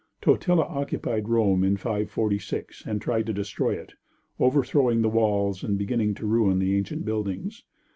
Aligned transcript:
Totila 0.19 0.63
occupied 0.63 1.29
Rome 1.29 1.63
in 1.63 1.77
546, 1.77 2.87
and 2.87 2.99
tried 2.99 3.27
to 3.27 3.33
destroy 3.33 3.75
it, 3.75 3.93
overthrowing 4.39 5.03
the 5.03 5.09
walls 5.09 5.63
and 5.63 5.77
beginning 5.77 6.15
to 6.15 6.25
ruin 6.25 6.57
the 6.57 6.75
ancient 6.75 7.05
buildings. 7.05 7.61